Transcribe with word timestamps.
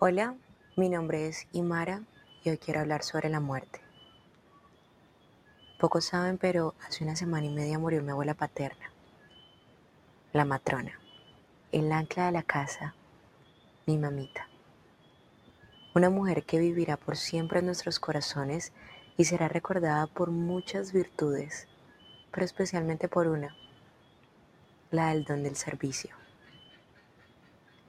Hola, 0.00 0.36
mi 0.76 0.88
nombre 0.88 1.26
es 1.26 1.48
Imara 1.50 2.04
y 2.44 2.50
hoy 2.50 2.58
quiero 2.58 2.78
hablar 2.78 3.02
sobre 3.02 3.28
la 3.30 3.40
muerte. 3.40 3.80
Pocos 5.80 6.04
saben, 6.04 6.38
pero 6.38 6.76
hace 6.86 7.02
una 7.02 7.16
semana 7.16 7.46
y 7.46 7.50
media 7.50 7.80
murió 7.80 8.00
mi 8.00 8.12
abuela 8.12 8.34
paterna, 8.34 8.92
la 10.32 10.44
matrona, 10.44 10.92
el 11.72 11.90
ancla 11.90 12.26
de 12.26 12.30
la 12.30 12.44
casa, 12.44 12.94
mi 13.86 13.98
mamita. 13.98 14.46
Una 15.96 16.10
mujer 16.10 16.44
que 16.44 16.60
vivirá 16.60 16.96
por 16.96 17.16
siempre 17.16 17.58
en 17.58 17.66
nuestros 17.66 17.98
corazones 17.98 18.72
y 19.16 19.24
será 19.24 19.48
recordada 19.48 20.06
por 20.06 20.30
muchas 20.30 20.92
virtudes, 20.92 21.66
pero 22.30 22.44
especialmente 22.44 23.08
por 23.08 23.26
una, 23.26 23.56
la 24.92 25.08
del 25.08 25.24
don 25.24 25.42
del 25.42 25.56
servicio. 25.56 26.14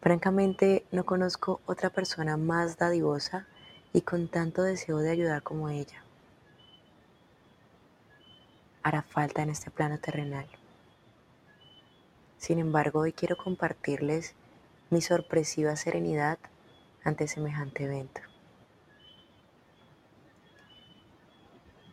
Francamente, 0.02 0.86
no 0.91 1.05
conozco 1.05 1.59
otra 1.66 1.89
persona 1.89 2.38
más 2.38 2.77
dadivosa 2.77 3.48
y 3.91 4.02
con 4.02 4.30
tanto 4.30 4.63
deseo 4.63 4.99
de 4.99 5.12
ayudar 5.12 5.44
como 5.44 5.70
ella. 5.70 6.03
Hará 8.81 9.02
falta 9.02 9.43
en 9.43 9.49
este 9.49 9.71
plano 9.71 9.99
terrenal. 9.99 10.48
Sin 12.38 12.59
embargo, 12.59 13.02
hoy 13.02 13.12
quiero 13.12 13.35
compartirles 13.35 14.35
mi 14.90 15.02
sorpresiva 15.02 15.76
serenidad 15.76 16.40
ante 17.04 17.27
semejante 17.27 17.84
evento. 17.84 18.21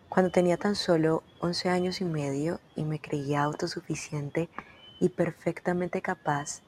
Cuando 0.09 0.31
tenía 0.31 0.57
tan 0.57 0.77
solo 0.77 1.25
11 1.41 1.69
años 1.69 2.01
y 2.01 2.05
medio 2.05 2.61
y 2.77 2.85
me 2.85 3.01
creía 3.01 3.43
autosuficiente 3.43 4.49
y 5.01 5.09
perfectamente 5.09 6.01
capaz 6.01 6.63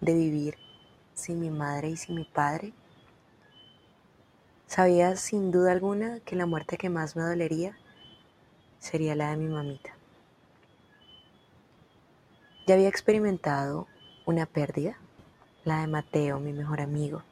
de 0.00 0.14
vivir 0.14 0.65
sin 1.16 1.40
mi 1.40 1.50
madre 1.50 1.88
y 1.88 1.96
sin 1.96 2.14
mi 2.14 2.24
padre? 2.24 2.72
Sabía 4.66 5.16
sin 5.16 5.50
duda 5.50 5.72
alguna 5.72 6.20
que 6.20 6.36
la 6.36 6.46
muerte 6.46 6.76
que 6.76 6.90
más 6.90 7.16
me 7.16 7.22
dolería 7.22 7.76
sería 8.78 9.14
la 9.16 9.30
de 9.30 9.36
mi 9.38 9.48
mamita. 9.48 9.96
Ya 12.66 12.74
había 12.74 12.88
experimentado 12.88 13.86
una 14.26 14.44
pérdida, 14.44 14.98
la 15.64 15.80
de 15.80 15.86
Mateo, 15.86 16.38
mi 16.38 16.52
mejor 16.52 16.80
amigo. 16.80 17.22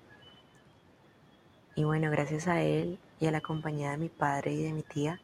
Y 1.75 1.85
bueno, 1.85 2.11
gracias 2.11 2.47
a 2.49 2.63
él 2.63 2.99
y 3.21 3.27
a 3.27 3.33
la 3.33 3.41
compañía 3.41 3.91
de 3.91 3.99
mi 3.99 4.09
padre 4.09 4.53
y 4.53 4.63
de 4.63 4.73
mi 4.73 4.83
tía, 4.83 5.21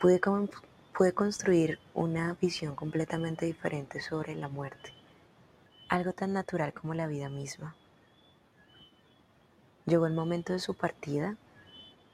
pude, 0.00 0.20
pude 0.96 1.14
construir 1.14 1.78
una 1.94 2.36
visión 2.40 2.74
completamente 2.74 3.46
diferente 3.46 4.00
sobre 4.00 4.34
la 4.34 4.48
muerte 4.48 5.03
algo 5.88 6.12
tan 6.12 6.32
natural 6.32 6.72
como 6.72 6.94
la 6.94 7.06
vida 7.06 7.28
misma. 7.28 7.74
Llegó 9.86 10.06
el 10.06 10.14
momento 10.14 10.52
de 10.52 10.58
su 10.58 10.74
partida 10.74 11.36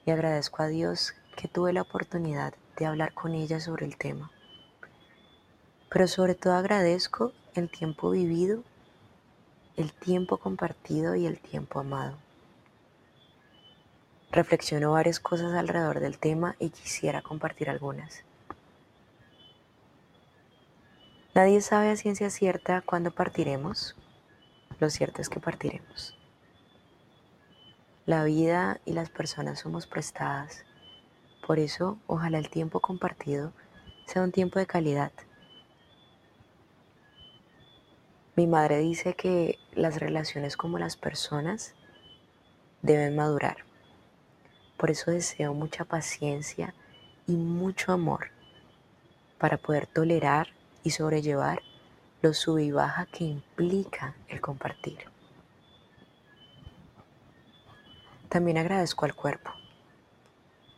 y 0.04 0.10
agradezco 0.10 0.62
a 0.62 0.66
Dios 0.66 1.14
que 1.36 1.48
tuve 1.48 1.72
la 1.72 1.82
oportunidad 1.82 2.54
de 2.77 2.86
hablar 2.86 3.14
con 3.14 3.34
ella 3.34 3.60
sobre 3.60 3.86
el 3.86 3.96
tema. 3.96 4.30
Pero 5.88 6.08
sobre 6.08 6.34
todo 6.34 6.54
agradezco 6.54 7.32
el 7.54 7.70
tiempo 7.70 8.10
vivido, 8.10 8.62
el 9.77 9.92
tiempo 9.92 10.38
compartido 10.38 11.14
y 11.14 11.27
el 11.27 11.38
tiempo 11.38 11.80
amado. 11.80 12.16
Reflexiono 14.32 14.92
varias 14.92 15.18
cosas 15.18 15.52
alrededor 15.55 16.00
del 16.00 16.18
tema 16.18 16.55
y 16.58 16.70
quisiera 16.70 17.22
compartir 17.22 17.68
algunas. 17.68 18.24
Nadie 21.41 21.62
sabe 21.62 21.88
a 21.88 21.96
ciencia 21.96 22.28
cierta 22.28 22.83
cuándo 22.83 23.12
partiremos. 23.12 23.96
Lo 24.78 24.91
cierto 24.91 25.22
es 25.22 25.30
que 25.30 25.41
partiremos. 25.41 26.14
La 28.05 28.24
vida 28.24 28.78
y 28.84 28.92
las 28.92 29.08
personas 29.08 29.61
somos 29.61 29.86
prestadas. 29.86 30.66
Por 31.46 31.58
eso, 31.58 31.96
ojalá 32.06 32.36
el 32.36 32.50
tiempo 32.50 32.80
compartido 32.80 33.55
sea 34.05 34.20
un 34.20 34.33
tiempo 34.33 34.58
de 34.58 34.67
calidad. 34.67 35.12
Mi 38.36 38.46
madre 38.46 38.80
dice 38.80 39.14
que 39.14 39.58
las 39.72 39.98
relaciones 39.98 40.58
como 40.58 40.78
las 40.78 40.98
personas 40.98 41.74
deben 42.83 43.17
madurar. 43.17 43.64
Por 44.77 44.90
eso 44.90 45.11
deseo 45.11 45.55
mucha 45.55 45.86
paciencia 45.86 46.74
y 47.27 47.33
mucho 47.33 47.92
amor 47.92 48.28
para 49.39 49.57
poder 49.57 49.86
tolerar 49.86 50.59
y 50.83 50.91
sobrellevar 50.91 51.63
lo 52.23 52.35
sub 52.35 52.58
y 52.58 52.70
baja 52.70 53.07
que 53.07 53.24
implica 53.24 54.14
el 54.29 54.41
compartir. 54.41 54.98
También 58.29 58.58
agradezco 58.58 59.07
al 59.07 59.14
cuerpo. 59.14 59.51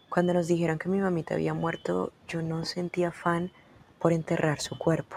Cuando 0.08 0.34
nos 0.34 0.46
dijeron 0.46 0.78
que 0.78 0.88
mi 0.88 1.00
mamita 1.00 1.34
había 1.34 1.54
muerto, 1.54 2.12
yo 2.28 2.42
no 2.42 2.64
sentía 2.64 3.08
afán 3.08 3.50
por 3.98 4.12
enterrar 4.12 4.60
su 4.60 4.78
cuerpo. 4.78 5.16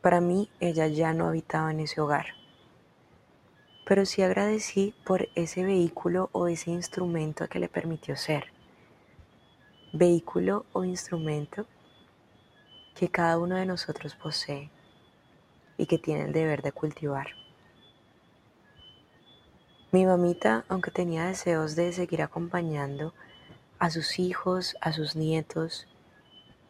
Para 0.00 0.20
mí, 0.20 0.48
ella 0.60 0.86
ya 0.86 1.12
no 1.12 1.28
habitaba 1.28 1.70
en 1.70 1.80
ese 1.80 2.00
hogar. 2.00 2.26
Pero 3.84 4.06
sí 4.06 4.22
agradecí 4.22 4.94
por 5.04 5.28
ese 5.34 5.64
vehículo 5.64 6.30
o 6.32 6.48
ese 6.48 6.70
instrumento 6.70 7.48
que 7.48 7.58
le 7.58 7.68
permitió 7.68 8.16
ser. 8.16 8.46
Vehículo 9.92 10.66
o 10.72 10.84
instrumento 10.84 11.66
que 12.96 13.10
cada 13.10 13.38
uno 13.38 13.56
de 13.56 13.66
nosotros 13.66 14.14
posee 14.14 14.70
y 15.76 15.84
que 15.84 15.98
tiene 15.98 16.24
el 16.24 16.32
deber 16.32 16.62
de 16.62 16.72
cultivar. 16.72 17.28
Mi 19.92 20.06
mamita, 20.06 20.64
aunque 20.68 20.90
tenía 20.90 21.26
deseos 21.26 21.76
de 21.76 21.92
seguir 21.92 22.22
acompañando 22.22 23.12
a 23.78 23.90
sus 23.90 24.18
hijos, 24.18 24.76
a 24.80 24.92
sus 24.92 25.14
nietos 25.14 25.86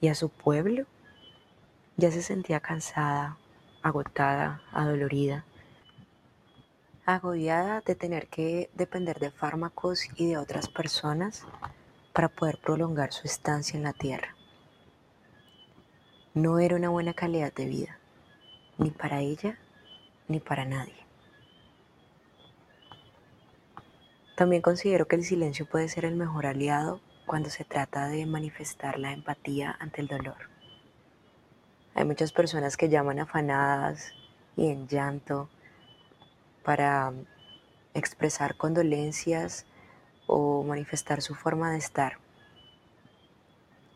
y 0.00 0.08
a 0.08 0.16
su 0.16 0.28
pueblo, 0.28 0.84
ya 1.96 2.10
se 2.10 2.22
sentía 2.22 2.58
cansada, 2.58 3.38
agotada, 3.82 4.62
adolorida, 4.72 5.44
agobiada 7.06 7.82
de 7.82 7.94
tener 7.94 8.26
que 8.26 8.68
depender 8.74 9.20
de 9.20 9.30
fármacos 9.30 10.08
y 10.16 10.28
de 10.28 10.38
otras 10.38 10.68
personas 10.68 11.44
para 12.12 12.28
poder 12.28 12.58
prolongar 12.58 13.12
su 13.12 13.28
estancia 13.28 13.76
en 13.76 13.84
la 13.84 13.92
tierra 13.92 14.35
no 16.36 16.58
era 16.58 16.76
una 16.76 16.90
buena 16.90 17.14
calidad 17.14 17.50
de 17.54 17.64
vida, 17.64 17.98
ni 18.76 18.90
para 18.90 19.20
ella 19.20 19.58
ni 20.28 20.38
para 20.38 20.66
nadie. 20.66 21.06
También 24.36 24.60
considero 24.60 25.08
que 25.08 25.16
el 25.16 25.24
silencio 25.24 25.64
puede 25.64 25.88
ser 25.88 26.04
el 26.04 26.14
mejor 26.14 26.44
aliado 26.44 27.00
cuando 27.24 27.48
se 27.48 27.64
trata 27.64 28.08
de 28.08 28.26
manifestar 28.26 28.98
la 28.98 29.12
empatía 29.12 29.74
ante 29.80 30.02
el 30.02 30.08
dolor. 30.08 30.36
Hay 31.94 32.04
muchas 32.04 32.32
personas 32.32 32.76
que 32.76 32.90
llaman 32.90 33.18
afanadas 33.18 34.12
y 34.58 34.68
en 34.68 34.88
llanto 34.88 35.48
para 36.62 37.14
expresar 37.94 38.58
condolencias 38.58 39.64
o 40.26 40.62
manifestar 40.64 41.22
su 41.22 41.34
forma 41.34 41.72
de 41.72 41.78
estar. 41.78 42.18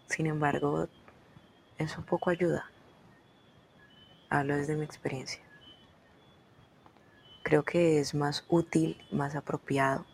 Sin 0.07 0.27
embargo, 0.27 0.89
eso 1.81 2.03
poco 2.03 2.31
ayuda. 2.31 2.71
Hablo 4.29 4.57
desde 4.57 4.77
mi 4.77 4.85
experiencia. 4.85 5.43
Creo 7.43 7.65
que 7.65 7.99
es 7.99 8.15
más 8.15 8.45
útil, 8.49 9.03
más 9.11 9.35
apropiado 9.35 10.05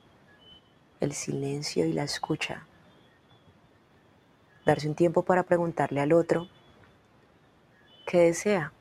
el 1.01 1.13
silencio 1.13 1.85
y 1.85 1.93
la 1.93 2.05
escucha. 2.05 2.67
Darse 4.65 4.89
un 4.89 4.95
tiempo 4.95 5.25
para 5.25 5.43
preguntarle 5.43 6.01
al 6.01 6.13
otro 6.13 6.49
qué 8.07 8.19
desea, 8.19 8.73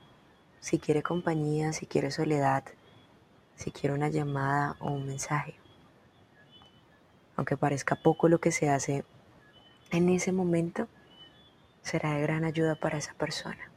si 0.60 0.80
quiere 0.80 1.04
compañía, 1.04 1.74
si 1.74 1.88
quiere 1.88 2.12
soledad, 2.12 2.64
si 3.56 3.72
quiere 3.72 3.96
una 3.96 4.10
llamada 4.10 4.76
o 4.80 4.92
un 4.92 5.08
mensaje. 5.08 5.56
Aunque 7.36 7.58
parezca 7.58 7.96
poco 7.96 8.30
lo 8.30 8.40
que 8.40 8.52
se 8.52 8.70
hace 8.70 9.04
en 9.92 10.10
ese 10.10 10.32
momento, 10.32 10.88
será 11.86 12.16
de 12.16 12.22
gran 12.24 12.44
ayuda 12.44 12.74
para 12.74 12.98
esa 12.98 13.14
persona. 13.14 13.70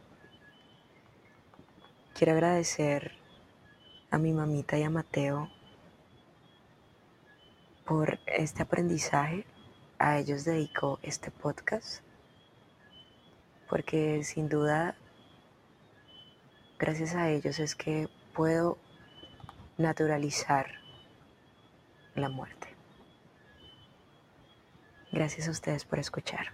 Quiero 2.14 2.32
agradecer 2.32 3.12
a 4.10 4.16
mi 4.16 4.32
mamita 4.32 4.78
y 4.78 4.82
a 4.82 4.88
Mateo 4.88 5.50
por 7.84 8.18
este 8.26 8.62
aprendizaje. 8.62 9.44
A 9.98 10.18
ellos 10.18 10.44
dedico 10.44 10.98
este 11.02 11.30
podcast 11.30 12.02
porque 13.68 14.24
sin 14.24 14.48
duda 14.48 14.96
gracias 16.78 17.14
a 17.14 17.28
ellos 17.28 17.58
es 17.58 17.74
que 17.74 18.08
puedo 18.32 18.78
naturalizar 19.76 20.66
la 22.14 22.30
muerte. 22.30 22.68
Gracias 25.12 25.46
a 25.48 25.50
ustedes 25.50 25.84
por 25.84 25.98
escuchar. 25.98 26.52